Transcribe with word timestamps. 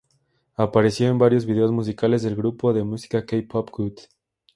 Apareció 0.55 1.09
en 1.09 1.19
varios 1.19 1.45
vídeos 1.45 1.71
musicales 1.71 2.23
del 2.23 2.35
grupo 2.35 2.73
de 2.73 2.83
música 2.83 3.23
K-pop 3.23 3.69
g.o.d. 3.69 4.01